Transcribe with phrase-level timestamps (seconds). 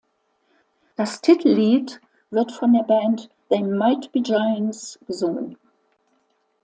[0.95, 2.01] Das Titellied
[2.31, 5.57] wird von der Band They Might Be Giants gesungen.